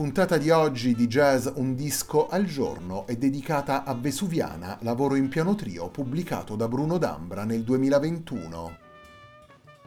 Puntata 0.00 0.38
di 0.38 0.48
oggi 0.48 0.94
di 0.94 1.06
Jazz 1.06 1.46
Un 1.56 1.74
disco 1.74 2.26
al 2.26 2.46
giorno 2.46 3.06
è 3.06 3.16
dedicata 3.16 3.84
a 3.84 3.92
Vesuviana, 3.92 4.78
lavoro 4.80 5.14
in 5.14 5.28
piano 5.28 5.54
trio 5.54 5.90
pubblicato 5.90 6.56
da 6.56 6.68
Bruno 6.68 6.96
D'Ambra 6.96 7.44
nel 7.44 7.62
2021. 7.64 8.78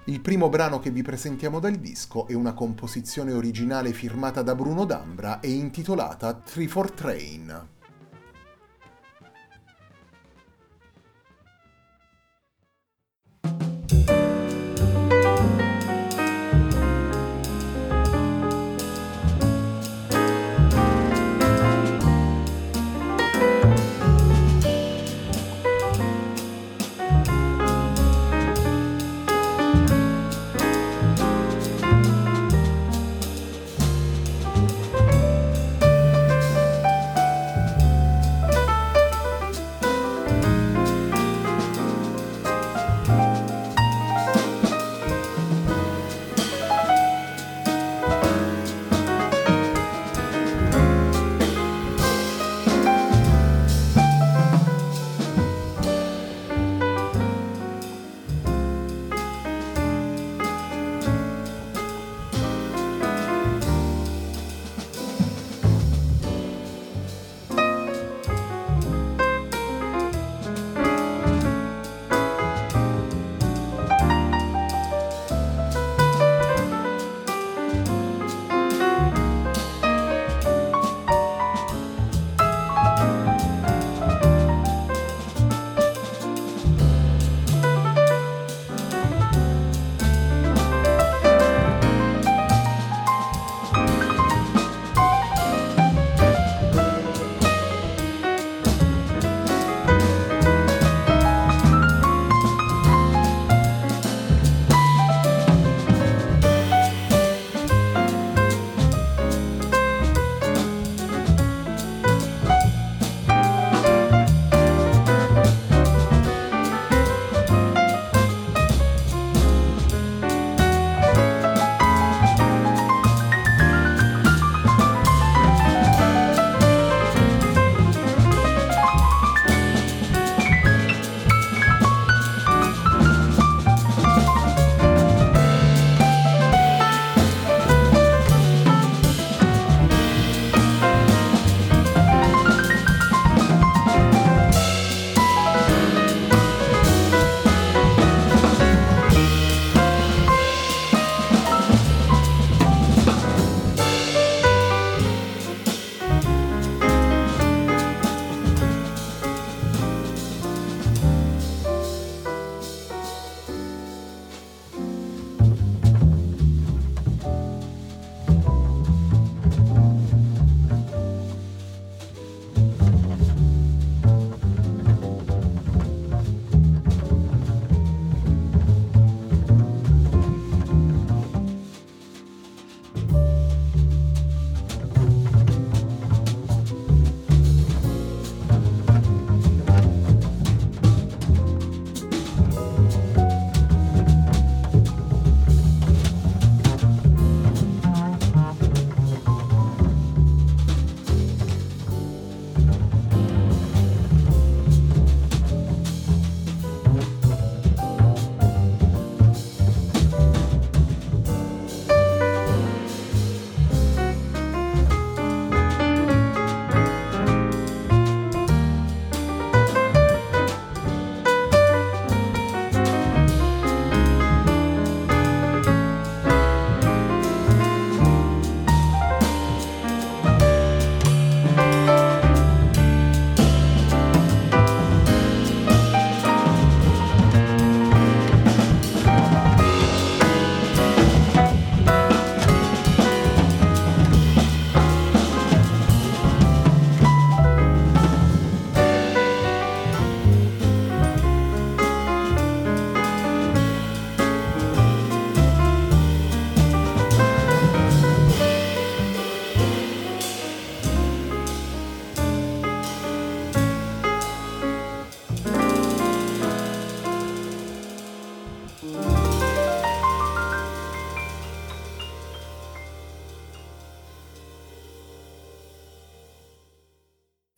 Il 0.03 0.21
primo 0.21 0.49
brano 0.49 0.77
che 0.77 0.91
vi 0.91 1.01
presentiamo 1.01 1.59
dal 1.59 1.77
disco 1.77 2.27
è 2.27 2.35
una 2.35 2.53
composizione 2.53 3.33
originale 3.33 3.91
firmata 3.91 4.43
da 4.43 4.53
Bruno 4.53 4.85
D'Ambra 4.85 5.39
e 5.39 5.49
intitolata 5.49 6.31
Three 6.35 6.67
for 6.67 6.91
Train. 6.91 7.69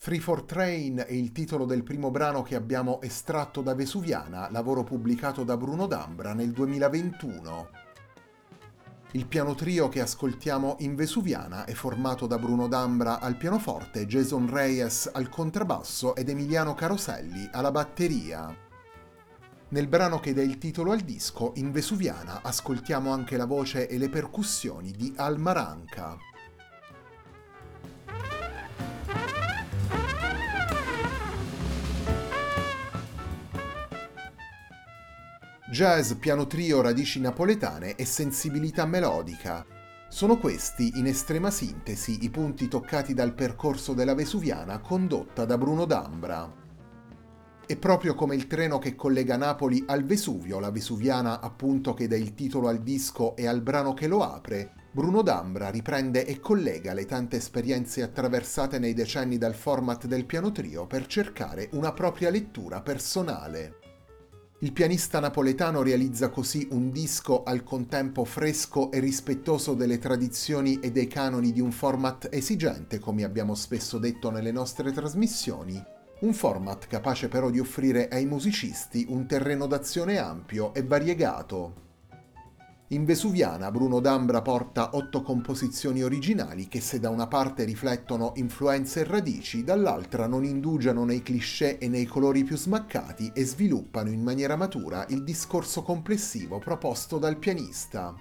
Free 0.06 0.20
for 0.20 0.44
Train 0.44 1.04
è 1.08 1.14
il 1.14 1.32
titolo 1.32 1.66
del 1.66 1.82
primo 1.82 2.12
brano 2.12 2.44
che 2.44 2.54
abbiamo 2.54 3.02
estratto 3.02 3.64
da 3.64 3.74
Vesuviana, 3.74 4.52
lavoro 4.52 4.84
pubblicato 4.84 5.44
da 5.44 5.58
Bruno 5.58 5.88
D'Ambra 5.88 6.36
nel 6.36 6.52
2021. 6.52 7.70
Il 9.14 9.26
piano 9.26 9.56
trio 9.56 9.90
che 9.90 10.02
ascoltiamo 10.02 10.76
in 10.82 10.94
Vesuviana 10.94 11.66
è 11.66 11.74
formato 11.74 12.28
da 12.28 12.38
Bruno 12.38 12.68
D'Ambra 12.68 13.20
al 13.20 13.36
pianoforte, 13.36 14.06
Jason 14.06 14.48
Reyes 14.48 15.10
al 15.12 15.28
contrabbasso 15.28 16.16
ed 16.16 16.30
Emiliano 16.30 16.76
Caroselli 16.76 17.50
alla 17.52 17.72
batteria. 17.72 18.56
Nel 19.70 19.88
brano 19.88 20.20
che 20.20 20.36
dà 20.36 20.44
il 20.44 20.60
titolo 20.60 20.92
al 20.92 21.00
disco, 21.00 21.54
in 21.56 21.72
Vesuviana, 21.72 22.44
ascoltiamo 22.44 23.12
anche 23.12 23.38
la 23.38 23.46
voce 23.46 23.88
e 23.88 23.98
le 23.98 24.10
percussioni 24.10 24.92
di 24.92 25.12
Al 25.16 25.40
Jazz, 35.76 36.14
piano 36.14 36.48
trio, 36.48 36.80
radici 36.80 37.20
napoletane 37.20 37.96
e 37.96 38.06
sensibilità 38.06 38.86
melodica. 38.86 39.66
Sono 40.08 40.38
questi, 40.38 40.94
in 40.96 41.06
estrema 41.06 41.52
sintesi, 41.52 42.20
i 42.22 42.30
punti 42.30 42.70
toccati 42.70 43.14
dal 43.14 43.34
percorso 43.34 43.94
della 43.94 44.16
Vesuviana 44.16 44.80
condotta 44.80 45.44
da 45.44 45.58
Bruno 45.58 45.84
D'Ambra. 45.84 46.50
E 47.66 47.76
proprio 47.76 48.16
come 48.16 48.36
il 48.36 48.48
treno 48.48 48.80
che 48.80 48.96
collega 48.96 49.36
Napoli 49.36 49.84
al 49.86 50.06
Vesuvio, 50.06 50.62
la 50.62 50.72
Vesuviana 50.72 51.42
appunto 51.42 51.94
che 51.94 52.08
dà 52.08 52.16
il 52.16 52.36
titolo 52.36 52.70
al 52.70 52.82
disco 52.82 53.36
e 53.36 53.46
al 53.46 53.62
brano 53.62 53.94
che 53.94 54.08
lo 54.08 54.24
apre, 54.24 54.76
Bruno 54.94 55.22
D'Ambra 55.22 55.72
riprende 55.72 56.26
e 56.26 56.40
collega 56.40 56.94
le 56.94 57.04
tante 57.04 57.36
esperienze 57.36 58.02
attraversate 58.02 58.80
nei 58.80 58.94
decenni 58.94 59.38
dal 59.38 59.56
format 59.56 60.06
del 60.06 60.26
piano 60.26 60.54
trio 60.54 60.88
per 60.88 61.06
cercare 61.06 61.68
una 61.74 61.92
propria 61.92 62.30
lettura 62.30 62.82
personale. 62.82 63.85
Il 64.60 64.72
pianista 64.72 65.20
napoletano 65.20 65.82
realizza 65.82 66.30
così 66.30 66.66
un 66.72 66.90
disco 66.90 67.44
al 67.44 67.62
contempo 67.64 68.24
fresco 68.24 68.90
e 68.90 69.02
rispettoso 69.02 69.74
delle 69.74 70.00
tradizioni 70.00 70.80
e 70.80 70.92
dei 70.92 71.08
canoni 71.08 71.52
di 71.52 71.60
un 71.60 71.74
format 71.74 72.30
esigente, 72.32 72.98
come 73.00 73.26
abbiamo 73.26 73.54
spesso 73.54 73.98
detto 73.98 74.32
nelle 74.32 74.54
nostre 74.54 74.94
trasmissioni, 74.94 75.84
un 76.22 76.34
format 76.34 76.88
capace 76.88 77.28
però 77.28 77.50
di 77.50 77.60
offrire 77.60 78.08
ai 78.08 78.26
musicisti 78.26 79.06
un 79.10 79.28
terreno 79.28 79.68
d'azione 79.68 80.20
ampio 80.20 80.74
e 80.74 80.84
variegato. 80.84 81.85
In 82.90 83.04
Vesuviana 83.04 83.72
Bruno 83.72 84.00
D'Ambra 84.00 84.44
porta 84.44 84.92
otto 84.94 85.24
composizioni 85.24 86.04
originali 86.04 86.68
che 86.68 86.80
se 86.82 87.00
da 87.00 87.10
una 87.10 87.26
parte 87.26 87.64
riflettono 87.64 88.34
influenze 88.36 89.00
e 89.00 89.04
radici, 89.06 89.64
dall'altra 89.64 90.28
non 90.28 90.44
indugiano 90.44 91.04
nei 91.04 91.24
cliché 91.24 91.80
e 91.80 91.88
nei 91.88 92.06
colori 92.06 92.44
più 92.44 92.56
smaccati 92.56 93.32
e 93.34 93.44
sviluppano 93.44 94.12
in 94.12 94.22
maniera 94.22 94.56
matura 94.56 95.04
il 95.10 95.24
discorso 95.24 95.82
complessivo 95.82 96.60
proposto 96.60 97.18
dal 97.18 97.38
pianista. 97.38 98.14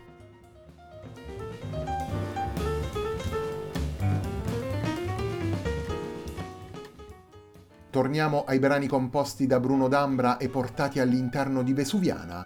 Torniamo 7.90 8.44
ai 8.44 8.59
brani 8.59 8.87
composti 8.87 9.47
da 9.47 9.61
Bruno 9.61 9.88
D'Ambra 9.88 10.38
e 10.38 10.49
portati 10.49 11.00
all'interno 11.00 11.62
di 11.62 11.75
Vesuviana, 11.75 12.44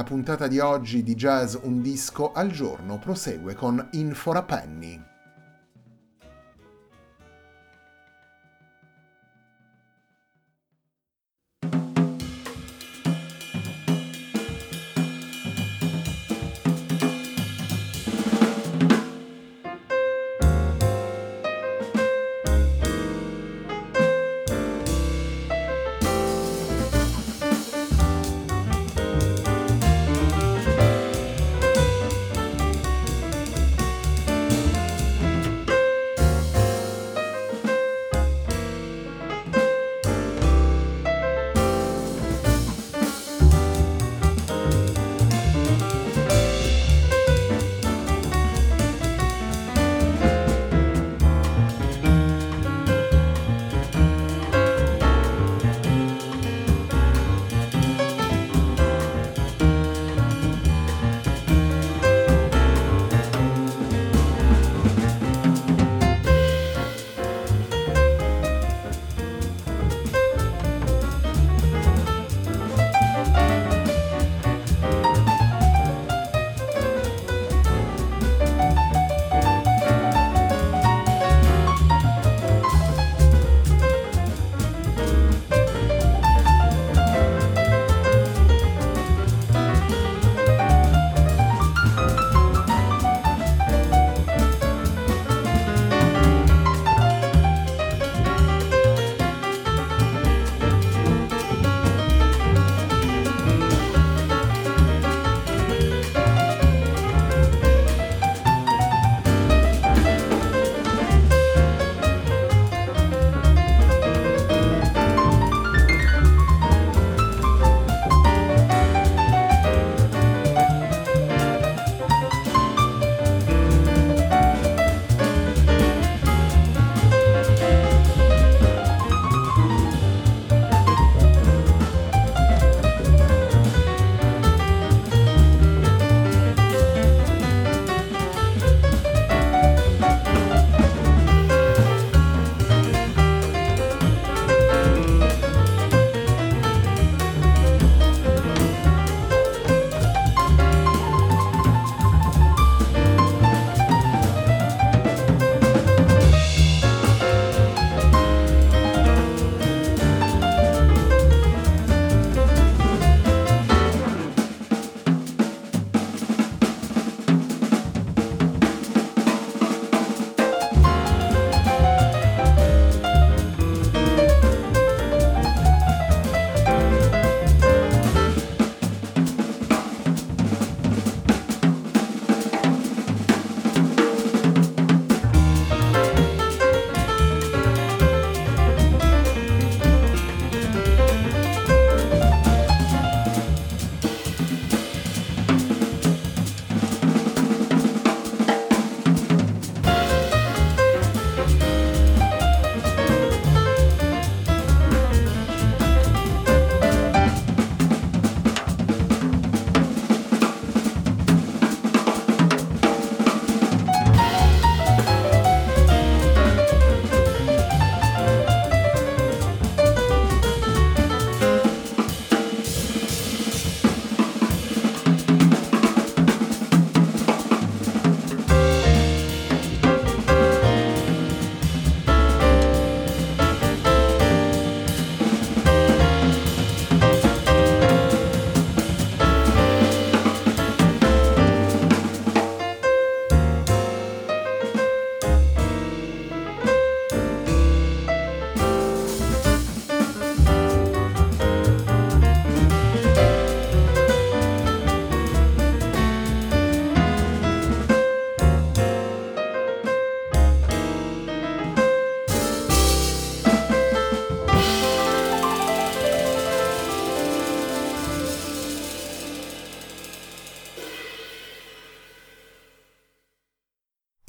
la 0.00 0.04
puntata 0.04 0.46
di 0.46 0.58
oggi 0.58 1.02
di 1.02 1.14
Jazz 1.14 1.56
Un 1.60 1.82
disco 1.82 2.32
al 2.32 2.50
giorno 2.50 2.98
prosegue 2.98 3.52
con 3.52 3.86
In 3.92 4.14
for 4.14 4.36
a 4.36 4.42
Penny. 4.42 5.09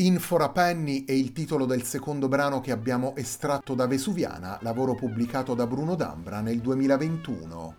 In 0.02 0.18
for 0.18 0.42
a 0.42 0.50
Penny 0.50 1.06
è 1.06 1.12
il 1.12 1.32
titolo 1.32 1.68
del 1.68 1.84
secondo 1.84 2.28
brano 2.28 2.60
che 2.60 2.72
abbiamo 2.72 3.16
estratto 3.16 3.76
da 3.76 3.86
Vesuviana, 3.86 4.58
lavoro 4.64 4.96
pubblicato 4.96 5.54
da 5.54 5.68
Bruno 5.68 5.94
D'Ambra 5.94 6.42
nel 6.42 6.60
2021. 6.60 7.76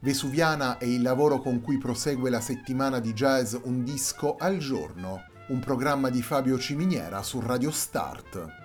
Vesuviana 0.00 0.76
è 0.76 0.86
il 0.86 1.02
lavoro 1.02 1.38
con 1.38 1.60
cui 1.60 1.78
prosegue 1.78 2.30
la 2.30 2.40
settimana 2.40 2.98
di 2.98 3.12
jazz 3.12 3.54
Un 3.62 3.84
disco 3.84 4.34
al 4.34 4.58
giorno, 4.58 5.20
un 5.50 5.60
programma 5.60 6.10
di 6.10 6.20
Fabio 6.20 6.58
Ciminiera 6.58 7.22
su 7.22 7.38
Radio 7.38 7.70
Start. 7.70 8.63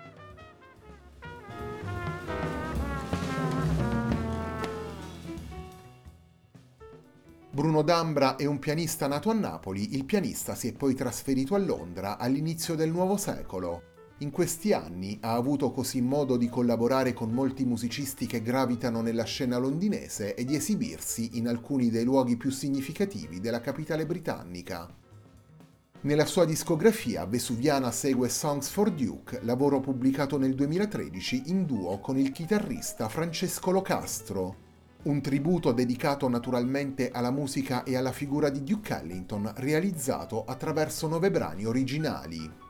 Bruno 7.51 7.81
D'Ambra 7.81 8.35
è 8.35 8.45
un 8.45 8.59
pianista 8.59 9.07
nato 9.07 9.31
a 9.31 9.33
Napoli, 9.33 9.95
il 9.95 10.05
pianista 10.05 10.53
si 10.53 10.67
è 10.67 10.73
poi 10.73 10.93
trasferito 10.93 11.55
a 11.55 11.57
Londra 11.57 12.19
all'inizio 12.19 12.75
del 12.75 12.91
nuovo 12.91 13.17
secolo. 13.17 13.81
In 14.19 14.29
questi 14.29 14.71
anni 14.71 15.17
ha 15.21 15.33
avuto 15.33 15.71
così 15.71 15.99
modo 15.99 16.37
di 16.37 16.47
collaborare 16.47 17.11
con 17.13 17.31
molti 17.31 17.65
musicisti 17.65 18.27
che 18.27 18.43
gravitano 18.43 19.01
nella 19.01 19.23
scena 19.23 19.57
londinese 19.57 20.35
e 20.35 20.45
di 20.45 20.53
esibirsi 20.53 21.39
in 21.39 21.47
alcuni 21.47 21.89
dei 21.89 22.03
luoghi 22.03 22.37
più 22.37 22.51
significativi 22.51 23.39
della 23.39 23.61
capitale 23.61 24.05
britannica. 24.05 24.87
Nella 26.01 26.25
sua 26.27 26.45
discografia 26.45 27.25
Vesuviana 27.25 27.89
segue 27.89 28.29
Songs 28.29 28.69
for 28.69 28.91
Duke, 28.91 29.39
lavoro 29.41 29.79
pubblicato 29.79 30.37
nel 30.37 30.53
2013 30.53 31.43
in 31.47 31.65
duo 31.65 31.99
con 31.99 32.15
il 32.15 32.31
chitarrista 32.31 33.09
Francesco 33.09 33.71
Locastro, 33.71 34.67
un 35.01 35.21
tributo 35.21 35.71
dedicato 35.71 36.27
naturalmente 36.27 37.09
alla 37.09 37.31
musica 37.31 37.83
e 37.83 37.95
alla 37.95 38.11
figura 38.11 38.49
di 38.49 38.63
Duke 38.63 38.97
Ellington 38.97 39.53
realizzato 39.55 40.43
attraverso 40.43 41.07
nove 41.07 41.31
brani 41.31 41.65
originali. 41.65 42.67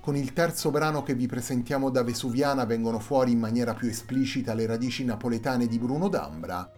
Con 0.00 0.16
il 0.16 0.32
terzo 0.32 0.70
brano 0.70 1.02
che 1.02 1.14
vi 1.14 1.26
presentiamo 1.26 1.90
da 1.90 2.02
Vesuviana 2.02 2.64
vengono 2.64 3.00
fuori 3.00 3.32
in 3.32 3.38
maniera 3.38 3.74
più 3.74 3.88
esplicita 3.88 4.54
le 4.54 4.66
radici 4.66 5.04
napoletane 5.04 5.66
di 5.66 5.78
Bruno 5.78 6.08
D'Ambra. 6.08 6.72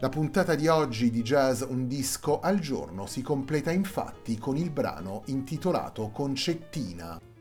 La 0.00 0.08
puntata 0.08 0.56
di 0.56 0.66
oggi 0.66 1.10
di 1.10 1.22
Jazz 1.22 1.62
Un 1.62 1.86
disco 1.86 2.40
al 2.40 2.58
giorno 2.58 3.06
si 3.06 3.22
completa 3.22 3.70
infatti 3.70 4.36
con 4.38 4.56
il 4.56 4.70
brano 4.70 5.22
intitolato 5.26 6.10
Concettina. 6.10 7.31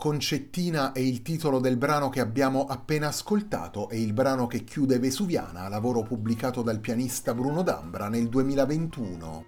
Concettina 0.00 0.92
è 0.92 0.98
il 0.98 1.20
titolo 1.20 1.60
del 1.60 1.76
brano 1.76 2.08
che 2.08 2.20
abbiamo 2.20 2.64
appena 2.64 3.08
ascoltato 3.08 3.90
e 3.90 4.00
il 4.00 4.14
brano 4.14 4.46
che 4.46 4.64
chiude 4.64 4.98
Vesuviana, 4.98 5.68
lavoro 5.68 6.00
pubblicato 6.04 6.62
dal 6.62 6.80
pianista 6.80 7.34
Bruno 7.34 7.60
D'Ambra 7.60 8.08
nel 8.08 8.30
2021. 8.30 9.44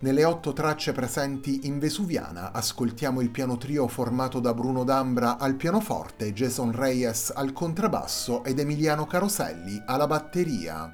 Nelle 0.00 0.24
otto 0.26 0.52
tracce 0.52 0.92
presenti 0.92 1.66
in 1.66 1.78
Vesuviana 1.78 2.52
ascoltiamo 2.52 3.22
il 3.22 3.30
piano 3.30 3.56
trio 3.56 3.88
formato 3.88 4.38
da 4.38 4.52
Bruno 4.52 4.84
D'Ambra 4.84 5.38
al 5.38 5.54
pianoforte, 5.54 6.34
Jason 6.34 6.70
Reyes 6.70 7.32
al 7.34 7.54
contrabbasso 7.54 8.44
ed 8.44 8.58
Emiliano 8.58 9.06
Caroselli 9.06 9.82
alla 9.86 10.06
batteria. 10.06 10.92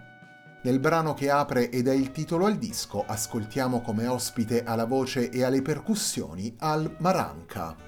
Nel 0.62 0.78
brano 0.78 1.12
che 1.12 1.28
apre 1.28 1.70
ed 1.70 1.88
è 1.88 1.92
il 1.92 2.12
titolo 2.12 2.46
al 2.46 2.56
disco 2.56 3.02
ascoltiamo 3.04 3.80
come 3.80 4.06
ospite 4.06 4.62
alla 4.62 4.84
voce 4.84 5.28
e 5.28 5.42
alle 5.42 5.60
percussioni 5.60 6.54
Al 6.58 6.94
Maranca. 6.98 7.87